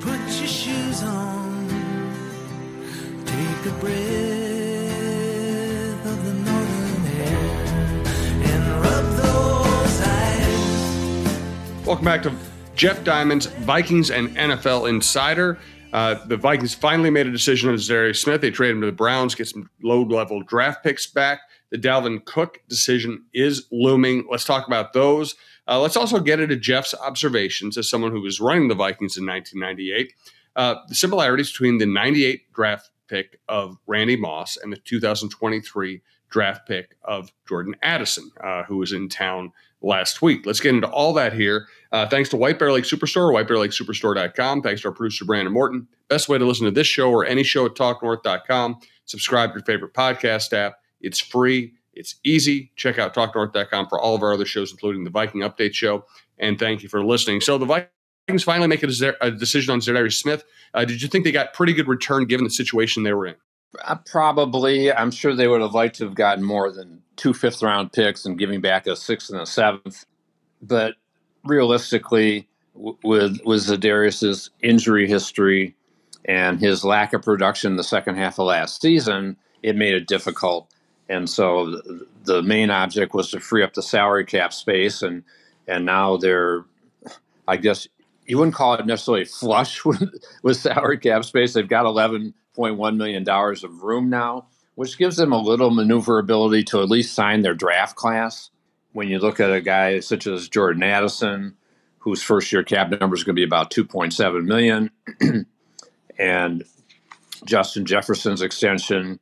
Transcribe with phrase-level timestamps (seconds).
[0.00, 1.68] put your shoes on,
[3.24, 3.94] take a breath
[6.06, 7.62] of the northern air,
[8.44, 11.86] and rub those eyes.
[11.86, 12.34] Welcome back to
[12.74, 15.58] Jeff Diamond's Vikings and NFL Insider.
[15.92, 18.40] Uh, the Vikings finally made a decision on Za'Darius Smith.
[18.40, 21.38] They traded him to the Browns, get some low level draft picks back.
[21.70, 24.26] The Dalvin Cook decision is looming.
[24.28, 25.36] Let's talk about those.
[25.66, 29.26] Uh, let's also get into Jeff's observations as someone who was running the Vikings in
[29.26, 30.12] 1998.
[30.56, 36.66] Uh, the similarities between the 98 draft pick of Randy Moss and the 2023 draft
[36.66, 40.46] pick of Jordan Addison, uh, who was in town last week.
[40.46, 41.66] Let's get into all that here.
[41.92, 44.62] Uh, thanks to White Bear Lake Superstore, whitebearlakesuperstore.com.
[44.62, 45.86] Thanks to our producer, Brandon Morton.
[46.08, 48.80] Best way to listen to this show or any show at talknorth.com.
[49.04, 50.78] Subscribe to your favorite podcast app.
[51.00, 51.74] It's free.
[51.96, 52.72] It's easy.
[52.76, 56.04] Check out talknorth.com for all of our other shows, including the Viking Update Show.
[56.38, 57.40] And thank you for listening.
[57.40, 60.44] So the Vikings finally make a, a decision on Za'Darius Smith.
[60.72, 63.36] Uh, did you think they got pretty good return given the situation they were in?
[63.82, 64.92] Uh, probably.
[64.92, 68.24] I'm sure they would have liked to have gotten more than two fifth round picks
[68.24, 70.04] and giving back a sixth and a seventh.
[70.62, 70.94] But
[71.44, 75.74] realistically, w- with with injury history
[76.26, 80.70] and his lack of production the second half of last season, it made it difficult.
[81.08, 85.22] And so th- the main object was to free up the salary cap space, and
[85.68, 86.64] and now they're,
[87.48, 87.88] I guess
[88.26, 90.02] you wouldn't call it necessarily flush with,
[90.42, 91.52] with salary cap space.
[91.52, 95.70] They've got eleven point one million dollars of room now, which gives them a little
[95.70, 98.50] maneuverability to at least sign their draft class
[98.94, 101.56] when you look at a guy such as Jordan Addison,
[101.98, 104.90] whose first year cap number is going to be about 2.7 million,
[106.18, 106.64] and
[107.44, 109.18] Justin Jefferson's extension,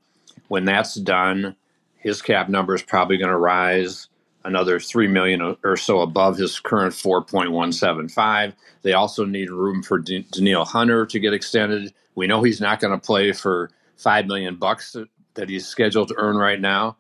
[0.48, 1.56] when that's done,
[2.02, 4.08] his cap number is probably going to rise
[4.44, 8.52] another 3 million or so above his current 4.175.
[8.82, 11.94] They also need room for D- Danielle Hunter to get extended.
[12.16, 14.96] We know he's not going to play for 5 million bucks
[15.34, 16.96] that he's scheduled to earn right now.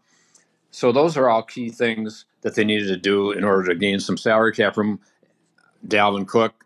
[0.70, 3.98] So those are all key things that they needed to do in order to gain
[3.98, 5.00] some salary cap room.
[5.86, 6.64] Dalvin Cook,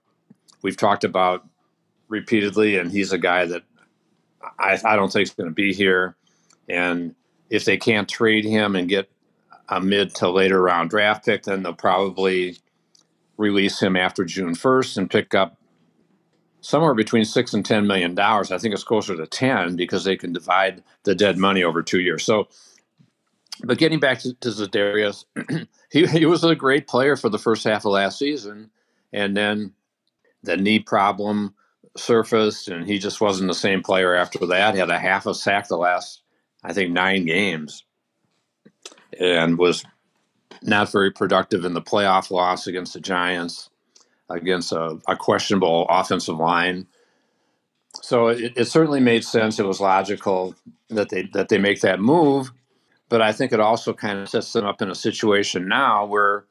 [0.63, 1.45] we've talked about
[2.09, 3.63] repeatedly, and he's a guy that
[4.59, 6.17] I, I don't think is going to be here.
[6.69, 7.15] And
[7.51, 9.11] if they can't trade him and get
[9.69, 12.59] a mid to later round draft pick, then they'll probably
[13.37, 15.59] release him after June 1st and pick up
[16.61, 18.51] somewhere between six and ten million dollars.
[18.51, 22.01] I think it's closer to ten because they can divide the dead money over two
[22.01, 22.25] years.
[22.25, 22.49] So
[23.65, 25.25] but getting back to, to Za'Darius,
[25.91, 28.71] he, he was a great player for the first half of last season.
[29.13, 29.73] And then
[30.43, 31.55] the knee problem
[31.97, 34.75] surfaced, and he just wasn't the same player after that.
[34.75, 36.23] He had a half a sack the last,
[36.67, 37.85] I think, nine games,
[39.21, 39.85] and was
[40.63, 43.71] not very productive in the playoff loss against the Giants,
[44.31, 46.87] against a, a questionable offensive line.
[48.03, 49.59] So it, it certainly made sense.
[49.59, 50.55] It was logical
[50.91, 52.51] that they that they make that move
[53.09, 56.47] but I think it also kind of sets them up in a situation now where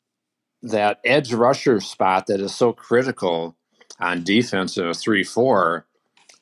[0.63, 3.55] that edge rusher spot that is so critical
[3.99, 5.85] on defense in a 3 4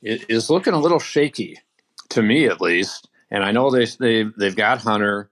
[0.04, 1.60] is looking a little shaky
[2.10, 3.10] to me, at least.
[3.34, 5.30] And I know they, they, they've got Hunter.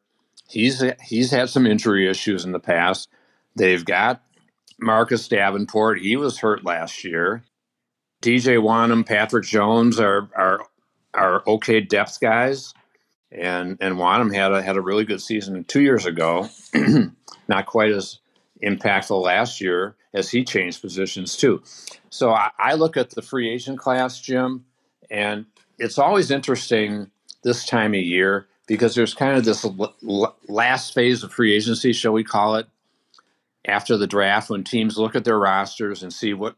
[0.49, 3.07] He's, he's had some injury issues in the past.
[3.55, 4.21] They've got
[4.77, 6.01] Marcus Davenport.
[6.01, 7.43] He was hurt last year.
[8.21, 10.65] DJ Wonnum, Patrick Jones are, are,
[11.13, 12.73] are okay depth guys
[13.31, 16.49] and and Wonnum had a had a really good season two years ago,
[17.47, 18.19] not quite as
[18.63, 21.63] impactful last year as he changed positions too.
[22.09, 24.65] So I, I, look at the free agent class, Jim,
[25.09, 25.45] and
[25.79, 27.09] it's always interesting
[27.43, 31.53] this time of year because there's kind of this l- l- last phase of free
[31.55, 32.67] agency, shall we call it,
[33.65, 36.55] after the draft when teams look at their rosters and see what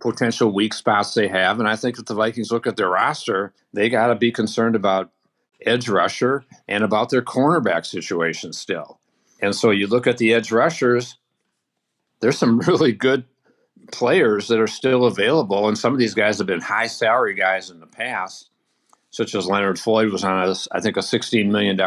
[0.00, 1.58] potential weak spots they have.
[1.58, 4.76] And I think if the Vikings look at their roster, they got to be concerned
[4.76, 5.10] about
[5.66, 9.00] edge rusher and about their cornerback situation still.
[9.40, 11.16] And so you look at the edge rushers,
[12.20, 13.24] there's some really good
[13.92, 15.68] players that are still available.
[15.68, 18.50] And some of these guys have been high salary guys in the past,
[19.18, 21.78] such as Leonard Floyd was on a, I think a $16 million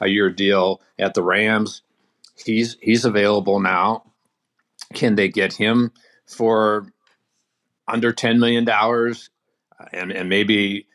[0.00, 1.82] a year deal at the Rams.
[2.42, 4.04] He's he's available now.
[4.94, 5.92] Can they get him
[6.26, 6.86] for
[7.86, 8.66] under $10 million
[9.92, 10.86] and, and maybe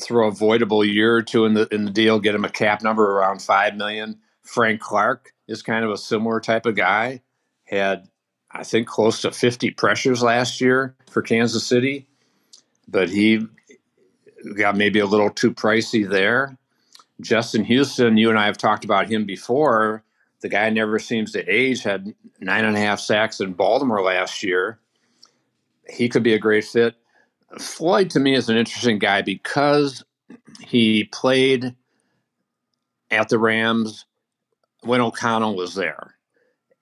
[0.00, 2.80] throw a voidable year or two in the in the deal, get him a cap
[2.84, 4.20] number around 5 million?
[4.44, 7.22] Frank Clark is kind of a similar type of guy.
[7.64, 8.08] Had
[8.52, 12.06] I think close to 50 pressures last year for Kansas City,
[12.86, 13.48] but he
[14.56, 16.58] got maybe a little too pricey there.
[17.20, 20.04] Justin Houston, you and I have talked about him before.
[20.40, 21.82] The guy never seems to age.
[21.82, 24.78] Had nine and a half sacks in Baltimore last year.
[25.90, 26.96] he could be a great fit.
[27.58, 30.04] Floyd to me is an interesting guy because
[30.60, 31.74] he played
[33.10, 34.06] at the Rams
[34.82, 36.14] when O'Connell was there.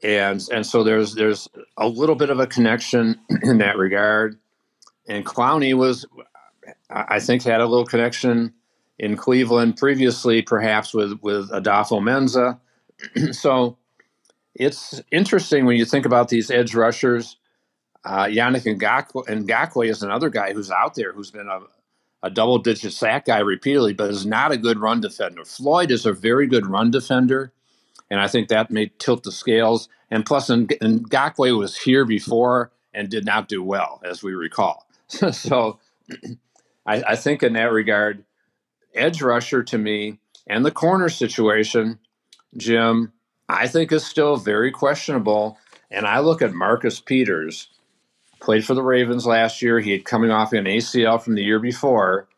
[0.03, 1.49] And and so there's there's
[1.79, 4.39] a little bit of a connection in that regard.
[5.09, 6.07] And Clowney was
[6.91, 8.53] I think had a little connection
[8.99, 12.59] in Cleveland previously, perhaps with with Adofo-Mensah.
[13.33, 13.77] so
[14.55, 17.37] it's interesting when you think about these edge rushers.
[18.05, 21.61] Uh, Yannick Ngakoue, Ngakoue is another guy who's out there who's been a,
[22.23, 25.45] a double digit sack guy repeatedly, but is not a good run defender.
[25.45, 27.53] Floyd is a very good run defender,
[28.11, 29.89] and I think that may tilt the scales.
[30.11, 34.87] And plus, Ngakoue was here before and did not do well, as we recall.
[35.09, 35.81] so
[36.87, 38.25] I, I think in that regard,
[38.95, 41.99] edge rusher to me and the corner situation,
[42.57, 43.13] Jim,
[43.49, 45.59] I think is still very questionable.
[45.91, 47.69] And I look at Marcus Peters,
[48.41, 49.81] played for the Ravens last year.
[49.81, 52.29] He had coming off an ACL from the year before.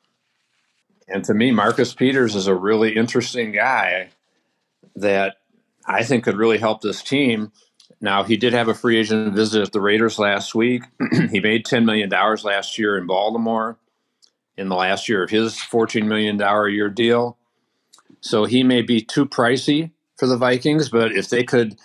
[1.06, 4.10] And to me, Marcus Peters is a really interesting guy
[4.96, 5.36] that
[5.86, 7.52] I think could really help this team.
[8.00, 10.82] Now, he did have a free agent visit at the Raiders last week.
[11.30, 13.78] he made $10 million last year in Baltimore
[14.58, 17.38] in the last year of his $14 million a year deal.
[18.20, 21.78] So he may be too pricey for the Vikings, but if they could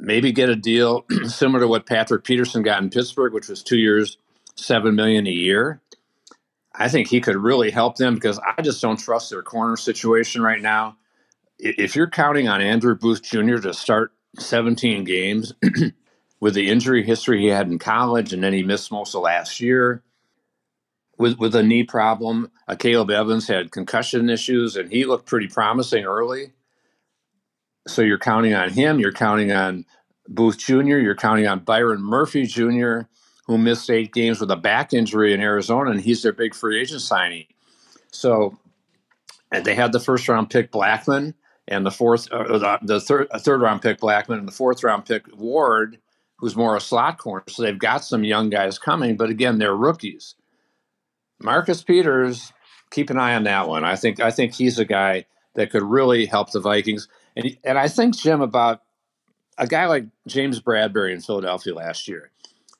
[0.00, 3.76] maybe get a deal similar to what Patrick Peterson got in Pittsburgh, which was two
[3.76, 4.16] years,
[4.56, 5.82] seven million a year,
[6.74, 10.40] I think he could really help them because I just don't trust their corner situation
[10.42, 10.96] right now.
[11.58, 13.56] If you're counting on Andrew Booth Jr.
[13.58, 15.52] to start 17 games
[16.40, 19.60] with the injury history he had in college and then he missed most of last
[19.60, 20.02] year,
[21.18, 22.50] with with a knee problem.
[22.66, 26.52] Uh, Caleb Evans had concussion issues, and he looked pretty promising early.
[27.86, 28.98] So you're counting on him.
[28.98, 29.84] You're counting on
[30.28, 30.98] Booth Jr.
[30.98, 33.00] You're counting on Byron Murphy Jr.,
[33.46, 36.80] who missed eight games with a back injury in Arizona, and he's their big free
[36.80, 37.46] agent signing.
[38.12, 38.58] So
[39.50, 41.34] they had the first round pick Blackmon
[41.66, 45.06] and the fourth, uh, the, the third, third round pick Blackmon and the fourth round
[45.06, 45.98] pick Ward,
[46.36, 47.44] who's more a slot corner.
[47.48, 50.34] So they've got some young guys coming, but again, they're rookies.
[51.40, 52.52] Marcus Peters,
[52.90, 53.84] keep an eye on that one.
[53.84, 57.08] I think I think he's a guy that could really help the Vikings.
[57.36, 58.82] And and I think Jim about
[59.56, 62.30] a guy like James Bradberry in Philadelphia last year.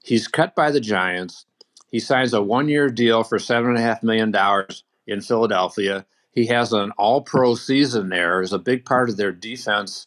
[0.03, 1.45] He's cut by the Giants.
[1.91, 6.07] He signs a one-year deal for seven and a half million dollars in Philadelphia.
[6.31, 8.43] He has an all-pro season there.
[8.43, 10.07] Is a big part of their defense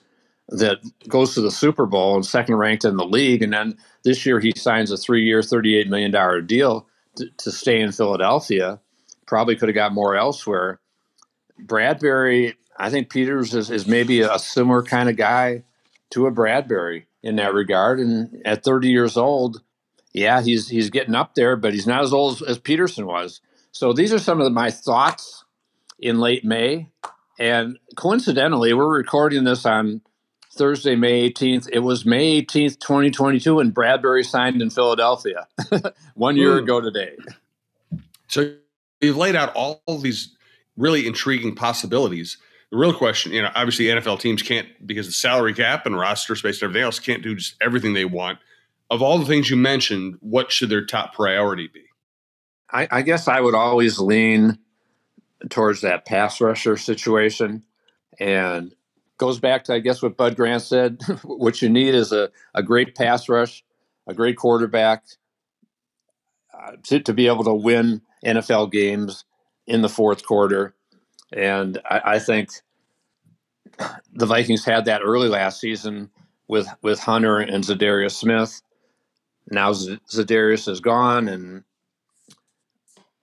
[0.49, 0.77] that
[1.07, 3.41] goes to the Super Bowl and second ranked in the league.
[3.41, 7.91] And then this year he signs a three-year, thirty-eight million dollar deal to, stay in
[7.91, 8.79] Philadelphia.
[9.25, 10.79] Probably could have got more elsewhere.
[11.63, 15.63] Bradberry, I think Peters is, is maybe a similar kind of guy
[16.11, 17.99] to a Bradberry in that regard.
[17.99, 19.61] And at 30 years old,
[20.13, 23.41] yeah, he's he's getting up there, but he's not as old as, as Peterson was.
[23.71, 25.45] So these are some of my thoughts
[25.99, 26.89] in late May.
[27.39, 30.01] And coincidentally, we're recording this on
[30.53, 31.69] Thursday, May 18th.
[31.71, 35.47] It was May 18th, 2022, and Bradberry signed in Philadelphia
[36.15, 36.63] one year mm.
[36.63, 37.15] ago today.
[38.27, 38.53] So
[38.99, 40.35] you've laid out all these
[40.77, 42.37] really intriguing possibilities.
[42.69, 46.35] The real question, you know, obviously NFL teams can't, because the salary cap and roster
[46.35, 48.39] space and everything else, can't do just everything they want.
[48.89, 51.83] Of all the things you mentioned, what should their top priority be?
[52.69, 54.57] I, I guess I would always lean
[55.49, 57.63] towards that pass rusher situation.
[58.19, 58.73] And
[59.21, 60.99] goes back to I guess what Bud Grant said.
[61.23, 63.63] what you need is a, a great pass rush,
[64.07, 65.03] a great quarterback
[66.51, 69.23] uh, to, to be able to win NFL games
[69.67, 70.73] in the fourth quarter.
[71.31, 72.49] And I, I think
[74.11, 76.09] the Vikings had that early last season
[76.47, 78.63] with with Hunter and Za'Darius Smith.
[79.51, 81.63] Now Z- Za'Darius is gone, and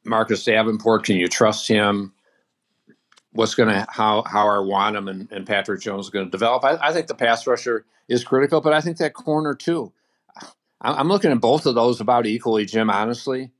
[0.04, 1.02] Marcus Davenport.
[1.04, 2.14] Can you trust him?
[3.32, 6.64] What's going to how how are Wonnum and, and Patrick Jones are going to develop.
[6.64, 9.92] I, I, think the pass rusher is critical, but I think that corner too.
[10.80, 12.88] I'm looking at both of those about equally, Jim.
[12.88, 13.50] Honestly,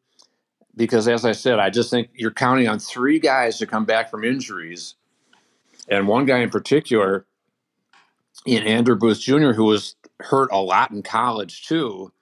[0.76, 4.10] because as I said, I just think you're counting on three guys to come back
[4.10, 4.94] from injuries,
[5.88, 7.26] and one guy in particular,
[8.46, 12.12] in Andrew Booth Jr., who was hurt a lot in college too.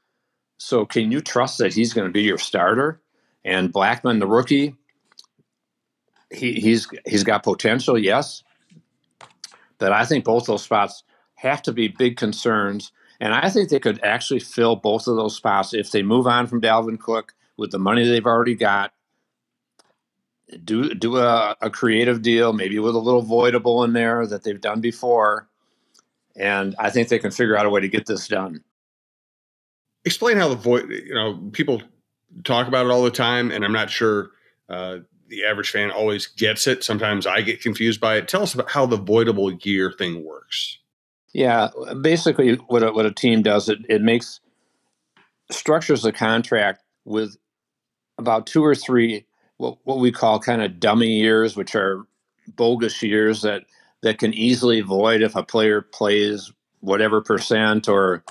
[0.58, 3.00] So can you trust that he's going to be your starter?
[3.44, 4.74] And Blackmon, the rookie,
[6.30, 8.42] he, he's he's got potential, yes,
[9.78, 11.04] but I think both those spots
[11.36, 15.36] have to be big concerns, and I think they could actually fill both of those
[15.36, 18.92] spots if they move on from Dalvin Cook with the money they've already got.
[20.64, 24.60] Do do a, a creative deal, maybe with a little voidable in there that they've
[24.60, 25.48] done before,
[26.36, 28.62] and I think they can figure out a way to get this done.
[30.04, 30.88] Explain how the void.
[30.88, 31.82] You know, people
[32.44, 34.30] talk about it all the time, and I'm not sure
[34.68, 36.84] uh, the average fan always gets it.
[36.84, 38.28] Sometimes I get confused by it.
[38.28, 40.78] Tell us about how the voidable year thing works.
[41.32, 41.68] Yeah,
[42.00, 44.40] basically, what a, what a team does it it makes
[45.50, 47.36] structures a contract with
[48.18, 49.26] about two or three
[49.58, 52.06] what what we call kind of dummy years, which are
[52.48, 53.64] bogus years that
[54.02, 58.24] that can easily void if a player plays whatever percent or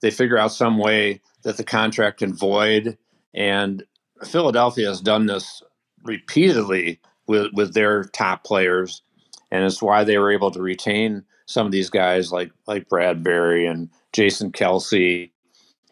[0.00, 2.96] they figure out some way that the contract can void.
[3.34, 3.84] And
[4.24, 5.62] Philadelphia has done this
[6.02, 9.02] repeatedly with, with their top players.
[9.50, 13.70] And it's why they were able to retain some of these guys like like Bradberry
[13.70, 15.30] and Jason Kelce,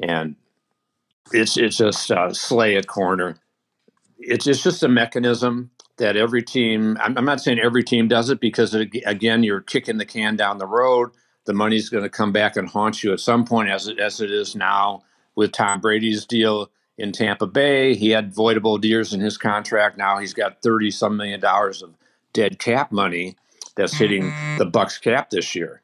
[0.00, 0.36] And
[1.32, 3.38] it's it's just uh, Slay at corner.
[4.18, 8.30] It's, it's just a mechanism that every team, I'm, I'm not saying every team does
[8.30, 11.10] it because, it, again, you're kicking the can down the road
[11.50, 14.20] the money's going to come back and haunt you at some point, as it, as
[14.20, 15.02] it is now
[15.34, 16.70] with Tom Brady's deal
[17.00, 17.94] in Tampa Bay.
[17.94, 19.96] He had voidable years in his contract.
[19.96, 21.94] Now he's got thirty some million dollars of
[22.32, 23.36] dead cap money
[23.76, 24.58] that's hitting mm-hmm.
[24.58, 25.82] the Bucks cap this year.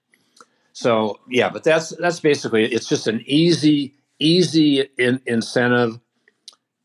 [0.72, 5.98] So yeah, but that's that's basically it's just an easy easy in, incentive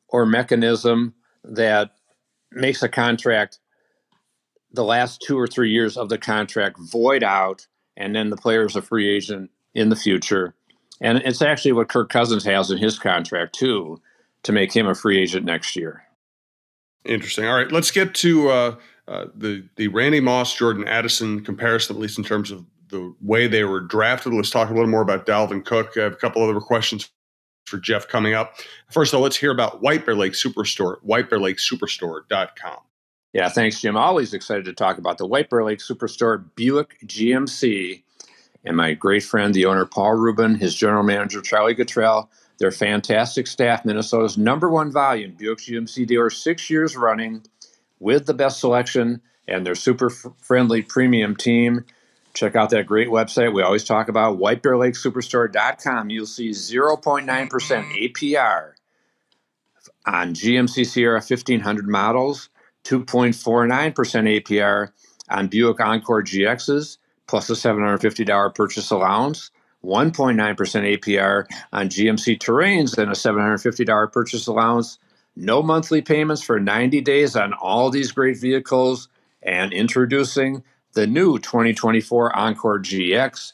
[0.07, 1.91] or mechanism that
[2.51, 3.59] makes a contract
[4.71, 8.65] the last two or three years of the contract void out and then the player
[8.65, 10.55] is a free agent in the future.
[10.99, 14.01] And it's actually what Kirk Cousins has in his contract too,
[14.43, 16.03] to make him a free agent next year.
[17.05, 17.45] Interesting.
[17.45, 18.75] All right, let's get to uh,
[19.07, 23.47] uh, the the Randy Moss Jordan Addison comparison, at least in terms of the way
[23.47, 24.33] they were drafted.
[24.33, 25.97] Let's talk a little more about Dalvin Cook.
[25.97, 27.09] I have a couple other questions
[27.65, 28.55] for Jeff coming up.
[28.91, 32.77] First of all, let's hear about White Bear Lake Superstore, whitebearlakesuperstore.com.
[33.33, 33.95] Yeah, thanks, Jim.
[33.95, 38.03] Always excited to talk about the White Bear Lake Superstore Buick GMC
[38.63, 42.29] and my great friend, the owner, Paul Rubin, his general manager, Charlie Guttrell.
[42.61, 47.41] They're fantastic staff, Minnesota's number one volume Buick GMC dealer, six years running
[47.99, 51.85] with the best selection and their super f- friendly premium team.
[52.35, 56.11] Check out that great website we always talk about, whitebearlakesuperstore.com.
[56.11, 58.73] You'll see 0.9% APR
[60.05, 62.49] on GMC Sierra 1500 models
[62.83, 63.93] 2.49%
[64.43, 64.89] APR
[65.31, 69.49] on Buick Encore GXs, plus a $750 purchase allowance,
[69.83, 74.99] 1.9% APR on GMC Terrains, and a $750 purchase allowance.
[75.35, 79.07] No monthly payments for 90 days on all these great vehicles,
[79.41, 83.53] and introducing the new 2024 Encore GX.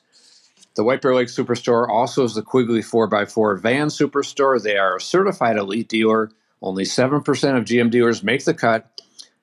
[0.75, 4.61] The White Bear Lake Superstore also is the Quigley 4x4 van superstore.
[4.61, 6.29] They are a certified elite dealer.
[6.61, 7.17] Only 7%
[7.57, 8.97] of GM dealers make the cut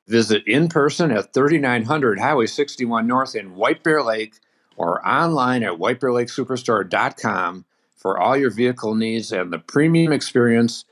[0.07, 4.35] Visit in person at 3900 Highway 61 North in White Bear Lake
[4.77, 7.65] or online at whitebearlakesuperstore.com
[7.97, 10.85] for all your vehicle needs and the premium experience.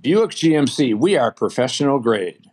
[0.00, 2.46] Buick GMC, we are professional grade.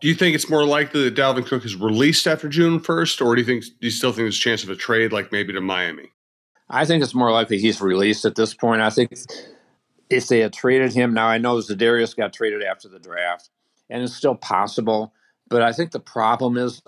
[0.00, 3.34] Do you think it's more likely that Dalvin Cook is released after June 1st, or
[3.34, 5.52] do you think do you still think there's a chance of a trade, like maybe
[5.52, 6.10] to Miami?
[6.70, 8.80] I think it's more likely he's released at this point.
[8.80, 9.12] I think
[10.08, 13.50] if they had traded him, now I know Za'Darius got traded after the draft,
[13.90, 15.12] and it's still possible.
[15.48, 16.80] But I think the problem is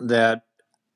[0.00, 0.42] that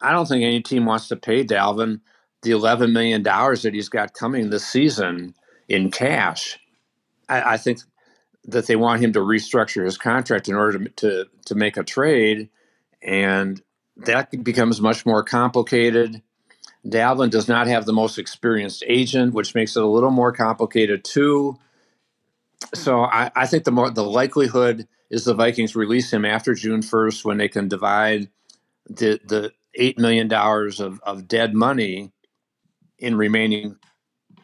[0.00, 2.00] I don't think any team wants to pay Dalvin
[2.42, 5.34] the $11 million that he's got coming this season
[5.68, 6.58] in cash.
[7.28, 7.80] I, I think
[8.44, 11.84] that they want him to restructure his contract in order to, to, to make a
[11.84, 12.48] trade.
[13.02, 13.60] And
[13.96, 16.22] that becomes much more complicated.
[16.86, 21.04] Dalvin does not have the most experienced agent, which makes it a little more complicated
[21.04, 21.58] too.
[22.74, 26.80] So I, I think the more the likelihood is the Vikings release him after June
[26.80, 28.28] 1st when they can divide
[28.88, 32.12] the the eight million dollars of, of dead money
[32.98, 33.76] in remaining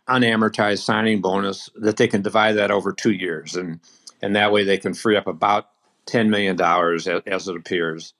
[0.09, 3.81] unamortized signing bonus that they can divide that over two years and
[4.23, 5.69] and that way they can free up about
[6.07, 8.15] ten million dollars as, it appears.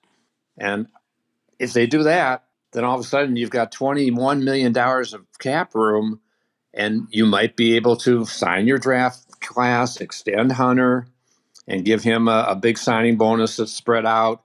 [0.57, 0.87] And
[1.59, 5.13] if they do that, then all of a sudden you've got twenty one million dollars
[5.13, 6.19] of cap room
[6.73, 11.07] and you might be able to sign your draft class, extend Hunter,
[11.67, 14.43] and give him a, a big signing bonus that's spread out.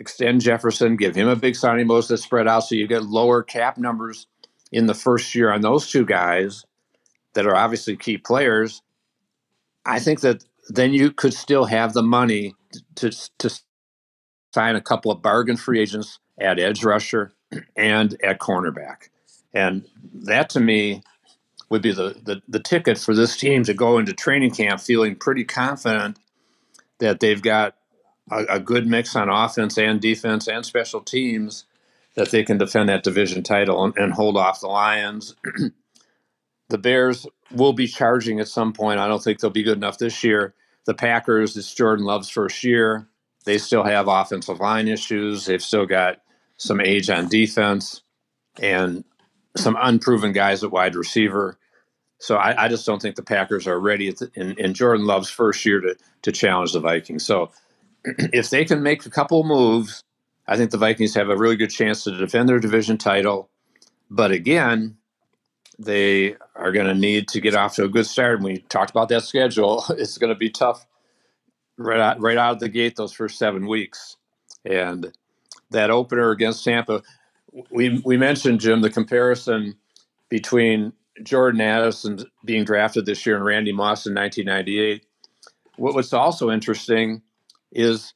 [0.00, 3.42] Extend Jefferson, give him a big signing bonus that's spread out, so you get lower
[3.42, 4.26] cap numbers
[4.72, 6.64] in the first year on those two guys
[7.34, 8.82] that are obviously key players.
[9.84, 12.54] I think that then you could still have the money
[12.96, 13.60] to to
[14.54, 17.32] sign a couple of bargain free agents at edge rusher
[17.76, 19.10] and at cornerback.
[19.52, 21.02] And that to me
[21.68, 25.14] would be the, the, the ticket for this team to go into training camp feeling
[25.14, 26.18] pretty confident
[26.98, 27.76] that they've got
[28.30, 31.64] a, a good mix on offense and defense and special teams
[32.14, 35.36] that they can defend that division title and, and hold off the Lions.
[36.68, 39.00] the Bears will be charging at some point.
[39.00, 40.54] I don't think they'll be good enough this year
[40.90, 43.06] the Packers, it's Jordan Love's first year.
[43.44, 45.46] They still have offensive line issues.
[45.46, 46.20] They've still got
[46.56, 48.02] some age on defense
[48.60, 49.04] and
[49.56, 51.58] some unproven guys at wide receiver.
[52.18, 55.64] So I, I just don't think the Packers are ready in, in, Jordan Love's first
[55.64, 57.24] year to to challenge the Vikings.
[57.24, 57.50] So
[58.04, 60.02] if they can make a couple moves,
[60.46, 63.48] I think the Vikings have a really good chance to defend their division title.
[64.10, 64.96] But again,
[65.78, 68.36] they are going to need to get off to a good start.
[68.36, 69.84] And we talked about that schedule.
[69.90, 70.86] It's going to be tough
[71.78, 74.16] right out, right out of the gate those first seven weeks.
[74.64, 75.12] And
[75.70, 77.02] that opener against Tampa,
[77.70, 79.76] we we mentioned Jim the comparison
[80.28, 80.92] between
[81.22, 85.04] Jordan Addison being drafted this year and Randy Moss in 1998.
[85.76, 87.22] What, what's also interesting
[87.72, 88.14] is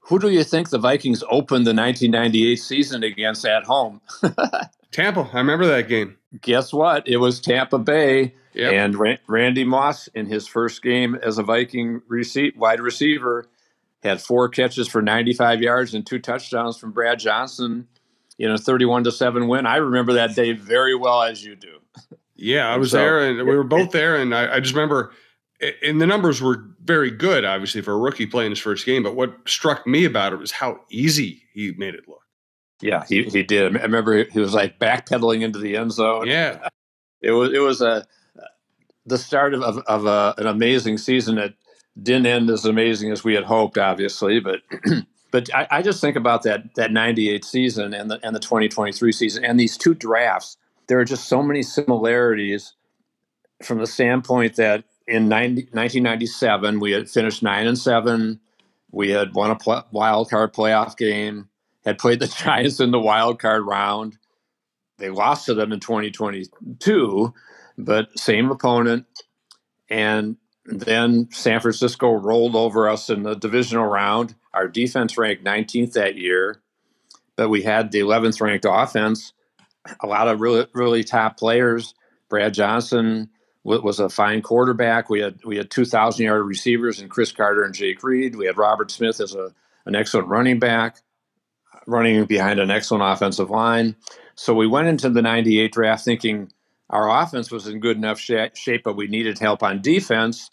[0.00, 4.00] who do you think the Vikings opened the 1998 season against at home?
[4.90, 5.28] Tampa.
[5.32, 6.16] I remember that game.
[6.40, 7.06] Guess what?
[7.08, 8.34] It was Tampa Bay.
[8.54, 8.72] Yep.
[8.72, 13.48] And Ra- Randy Moss, in his first game as a Viking receipt, wide receiver,
[14.02, 17.88] had four catches for 95 yards and two touchdowns from Brad Johnson
[18.38, 19.66] in a 31 to 7 win.
[19.66, 21.78] I remember that day very well, as you do.
[22.34, 24.16] Yeah, I was so, there and we were both there.
[24.16, 25.12] And I, I just remember,
[25.82, 29.02] and the numbers were very good, obviously, for a rookie playing his first game.
[29.02, 32.22] But what struck me about it was how easy he made it look.
[32.80, 33.76] Yeah, he, he did.
[33.76, 36.26] I remember he was like backpedaling into the end zone.
[36.26, 36.68] Yeah,
[37.22, 38.02] it was it was a uh,
[39.06, 41.54] the start of, of, a, uh, an amazing season that
[42.00, 44.40] didn't end as amazing as we had hoped, obviously.
[44.40, 44.62] But
[45.30, 49.12] but I, I just think about that that '98 season and the and the 2023
[49.12, 50.56] season and these two drafts.
[50.88, 52.74] There are just so many similarities
[53.62, 58.40] from the standpoint that in 90, 1997 we had finished nine and seven.
[58.90, 61.50] We had won a pl- wild card playoff game
[61.84, 64.16] had played the Giants in the wild card round.
[64.98, 67.34] They lost to them in 2022,
[67.76, 69.06] but same opponent.
[69.90, 74.34] And then San Francisco rolled over us in the divisional round.
[74.54, 76.62] Our defense ranked 19th that year,
[77.36, 79.34] but we had the 11th ranked offense.
[80.00, 81.94] A lot of really, really top players.
[82.30, 83.28] Brad Johnson
[83.64, 85.08] was a fine quarterback.
[85.08, 88.36] We had we had 2,000 yard receivers in Cris Carter and Jake Reed.
[88.36, 90.98] We had Robert Smith as a an excellent running back
[91.86, 93.96] running behind an excellent offensive line.
[94.34, 96.50] So we went into the 98 draft thinking
[96.90, 100.50] our offense was in good enough shape, but we needed help on defense.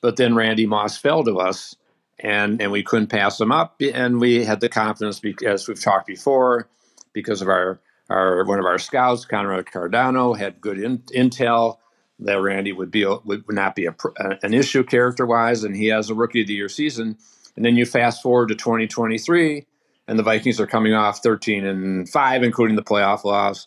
[0.00, 1.76] But then Randy Moss fell to us,
[2.18, 3.80] and, and we couldn't pass him up.
[3.92, 6.68] And we had the confidence, as we've talked before,
[7.12, 11.78] because of our, our one of our scouts, Conrad Cardano, had good in, intel
[12.20, 13.94] that Randy would be would not be a,
[14.42, 17.18] an issue character wise, and he has a rookie of the year season.
[17.56, 19.66] And then you fast forward to 2023,
[20.08, 23.66] and the Vikings are coming off 13 and 5, including the playoff loss.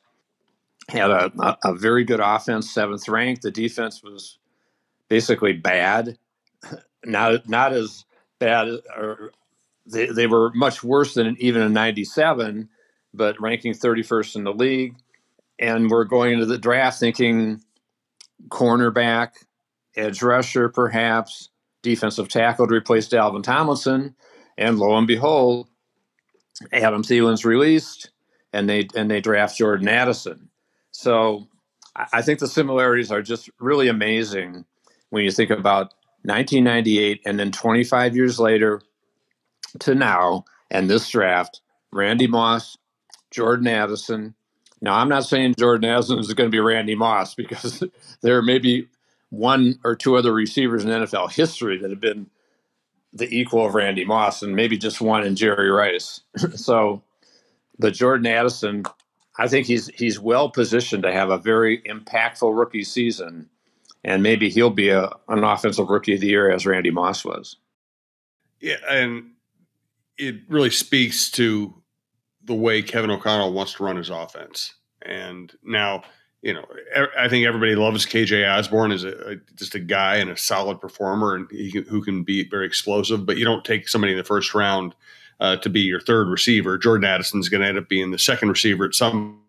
[0.89, 3.43] Had a, a, a very good offense, seventh ranked.
[3.43, 4.39] The defense was
[5.07, 6.17] basically bad,
[7.05, 8.05] not not as
[8.39, 9.31] bad, or
[9.85, 12.69] they, they were much worse than even in 97,
[13.13, 14.95] but ranking 31st in the league.
[15.59, 17.61] And we're going into the draft thinking
[18.47, 19.45] cornerback,
[19.95, 21.49] edge rusher, perhaps,
[21.81, 24.15] defensive tackle to replace Dalvin Tomlinson.
[24.57, 25.67] And lo and behold,
[26.73, 28.11] Adam Thielen's released,
[28.51, 30.49] and they and they draft Jordan Addison.
[30.91, 31.47] So
[32.13, 34.65] I think the similarities are just really amazing
[35.09, 38.81] when you think about 1998 and then 25 years later
[39.79, 42.77] to now and this draft, Randy Moss,
[43.31, 44.35] Jordan Addison.
[44.81, 47.83] Now, I'm not saying Jordan Addison is going to be Randy Moss because
[48.21, 48.87] there may be
[49.29, 52.27] one or two other receivers in NFL history that have been
[53.13, 56.21] the equal of Randy Moss and maybe just one in Jerry Rice.
[56.55, 57.01] so,
[57.77, 58.85] but Jordan Addison,
[59.37, 63.49] I think he's he's well positioned to have a very impactful rookie season,
[64.03, 67.55] and maybe he'll be a, an offensive rookie of the year as Randy Moss was.
[68.59, 69.31] Yeah, and
[70.17, 71.73] it really speaks to
[72.49, 74.73] the way Kevin O'Connell wants to run his offense.
[75.03, 76.03] And now
[76.41, 76.65] you know,
[77.17, 81.35] I think everybody loves KJ Osborn as a, just a guy and a solid performer,
[81.35, 83.25] and he can, who can be very explosive.
[83.25, 84.95] But you don't take somebody in the first round
[85.41, 86.77] uh, to be your third receiver.
[86.77, 89.41] Jordan Addison's going to end up being the second receiver at some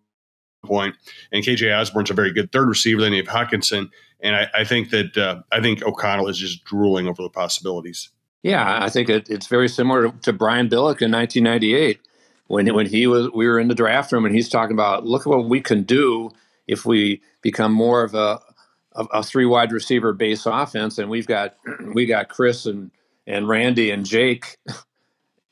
[0.65, 0.95] point,
[1.31, 2.99] and KJ Osborn's a very good third receiver.
[2.99, 6.65] Then you have Hockenson, and I, I think that uh, I think O'Connell is just
[6.65, 8.09] drooling over the possibilities.
[8.43, 12.01] Yeah, I think it, it's very similar to Brian Billick in 1998
[12.51, 15.21] when when he was we were in the draft room and he's talking about look
[15.21, 16.29] at what we can do
[16.67, 18.39] if we become more of a
[18.93, 21.55] a, a three wide receiver base offense, and we've got
[21.93, 22.91] we got Chris and
[23.25, 24.57] and Randy and Jake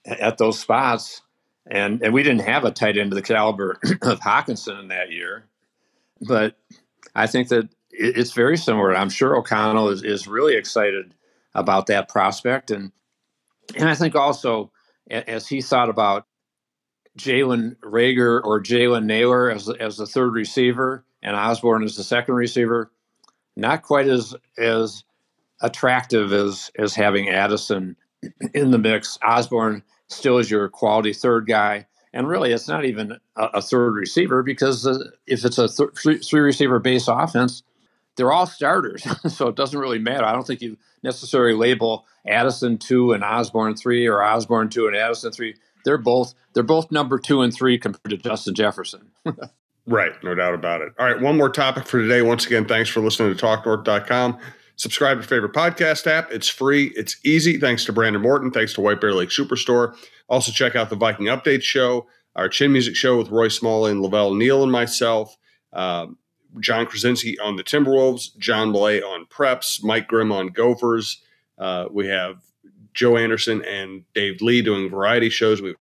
[0.05, 1.21] at those spots,
[1.65, 5.09] and and we didn't have a tight end of the caliber of Hockenson in that
[5.11, 5.45] year,
[6.27, 6.57] but
[7.15, 8.95] I think that it's very similar.
[8.95, 11.13] I'm sure O'Connell is, is really excited
[11.55, 12.91] about that prospect, and
[13.77, 14.73] and I think also
[15.09, 16.25] as he thought about
[17.17, 22.35] Jalen Reagor or Jalen Nailor as as the third receiver and Osborn as the second
[22.35, 22.91] receiver,
[23.55, 25.03] not quite as as
[25.61, 27.95] attractive as as having Addison
[28.53, 29.17] in the mix.
[29.23, 33.91] Osborn still is your quality third guy, and really, it's not even a, a third
[33.91, 37.63] receiver because uh, if it's a th- three, three receiver base offense,
[38.15, 40.25] they're all starters, so it doesn't really matter.
[40.25, 44.95] I don't think you necessarily label Addison two and Osborn three or Osborn two and
[44.95, 45.55] Addison three.
[45.85, 49.11] They're both they're both number two and three compared to Justin Jefferson.
[49.87, 50.93] right, no doubt about it.
[50.99, 52.21] All right, one more topic for today.
[52.21, 54.37] Once again, thanks for listening to TalkNorth.com.
[54.75, 56.31] Subscribe to your favorite podcast app.
[56.31, 56.93] It's free.
[56.95, 57.59] It's easy.
[57.59, 58.49] Thanks to Brandon Morton.
[58.49, 59.95] Thanks to White Bear Lake Superstore.
[60.29, 64.01] Also, check out the Viking Update Show, our Chin Music Show with Roy Smalley and
[64.01, 65.35] Lavelle Neal and myself.
[65.73, 66.17] Um,
[66.59, 71.21] John Krawczynski on the Timberwolves, John Millay on Preps, Mike Grimm on Gophers.
[71.57, 72.41] Uh, we have
[72.99, 75.61] Joe Anderson and Dave Lee doing variety shows.
[75.61, 75.73] We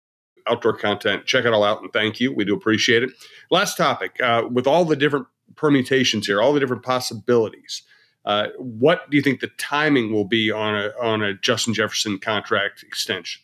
[0.46, 1.24] outdoor content.
[1.24, 2.30] Check it all out and thank you.
[2.30, 3.10] We do appreciate it.
[3.50, 5.26] Last topic uh, with all the different
[5.56, 7.82] permutations here, all the different possibilities.
[8.26, 12.18] Uh, what do you think the timing will be on a on a Justin Jefferson
[12.18, 13.40] contract extension?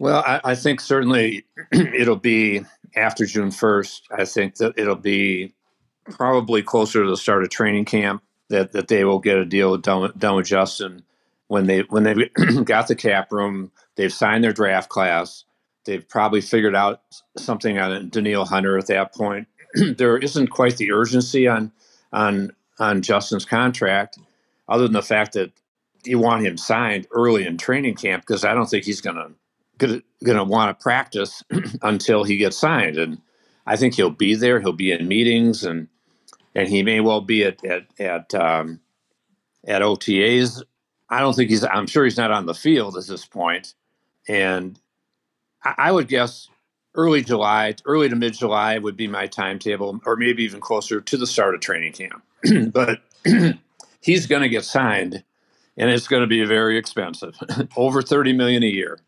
[0.00, 2.62] Well, I, I think certainly it'll be
[2.96, 4.08] after June first.
[4.10, 5.54] I think that it'll be
[6.10, 9.76] probably closer to the start of training camp that, that they will get a deal
[9.76, 11.04] done, done with Justin
[11.52, 12.14] when they when they
[12.64, 13.70] got the cap room.
[13.96, 15.44] They've signed their draft class.
[15.84, 17.02] They've probably figured out
[17.36, 19.48] something on Danielle Hunter at that point.
[19.74, 21.70] there isn't quite the urgency on
[22.10, 24.18] on on Justin's contract,
[24.66, 25.52] other than the fact that
[26.04, 29.32] you want him signed early in training camp because I don't think he's gonna
[29.76, 31.42] gonna, gonna want to practice
[31.82, 32.96] until he gets signed.
[32.96, 33.20] And
[33.66, 34.58] I think he'll be there.
[34.58, 35.88] He'll be in meetings and
[36.54, 38.80] and he may well be at at at um,
[39.66, 40.62] at OTAs.
[41.12, 41.62] I don't think he's.
[41.62, 43.74] I'm sure he's not on the field at this point,
[44.26, 44.80] and
[45.62, 46.48] I, I would guess
[46.94, 51.16] early July, early to mid July would be my timetable, or maybe even closer to
[51.18, 52.22] the start of training camp.
[52.72, 53.02] but
[54.00, 55.22] he's going to get signed,
[55.76, 57.38] and it's going to be very expensive,
[57.76, 58.98] over thirty million a year.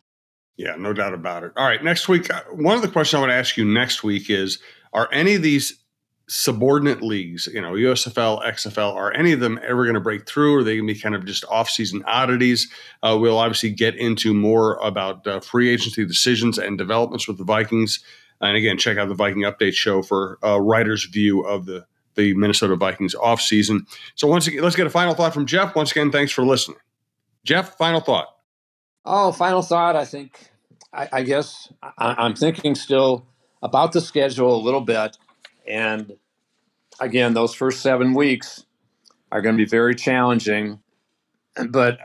[0.58, 1.52] Yeah, no doubt about it.
[1.56, 4.04] All right, next week, uh, one of the questions I want to ask you next
[4.04, 4.58] week is:
[4.92, 5.78] Are any of these
[6.26, 10.54] subordinate leagues, you know, USFL, XFL, are any of them ever going to break through?
[10.54, 12.70] Or are they going to be kind of just off-season oddities?
[13.02, 17.44] Uh, we'll obviously get into more about uh, free agency decisions and developments with the
[17.44, 18.02] Vikings.
[18.40, 22.32] And again, check out the Viking Update show for a writer's view of the the
[22.34, 23.88] Minnesota Vikings offseason.
[24.14, 25.74] So once again, let's get a final thought from Jeff.
[25.74, 26.78] Once again, thanks for listening.
[27.44, 28.28] Jeff, final thought.
[29.04, 29.96] Oh, final thought.
[29.96, 30.38] I think,
[30.92, 33.26] I, I guess I, I'm thinking still
[33.62, 35.16] about the schedule a little bit
[35.66, 36.12] and
[37.00, 38.64] again, those first seven weeks
[39.32, 40.80] are going to be very challenging.
[41.68, 41.98] But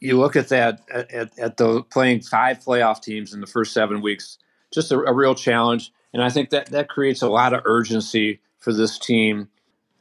[0.00, 4.00] you look at that at, at the playing five playoff teams in the first seven
[4.02, 4.38] weeks,
[4.72, 5.92] just a, a real challenge.
[6.12, 9.48] And I think that that creates a lot of urgency for this team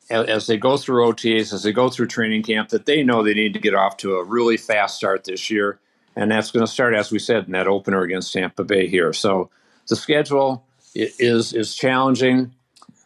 [0.10, 3.24] as, as they go through OTAs, as they go through training camp, that they know
[3.24, 5.80] they need to get off to a really fast start this year.
[6.16, 9.14] And that's going to start, as we said, in that opener against Tampa Bay here.
[9.14, 9.50] So
[9.88, 12.52] the schedule is is challenging,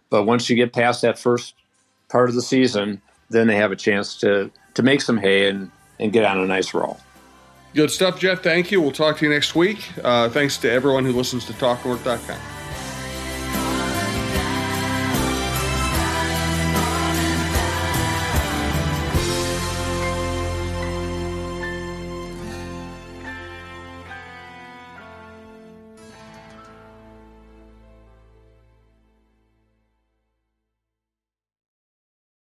[0.09, 1.55] but once you get past that first
[2.09, 5.71] part of the season, then they have a chance to to make some hay and
[5.99, 6.99] and get on a nice roll.
[7.73, 8.41] Good stuff, Jeff.
[8.41, 8.81] Thank you.
[8.81, 9.89] We'll talk to you next week.
[10.01, 12.64] Uh, thanks to everyone who listens to TalkNorth.com.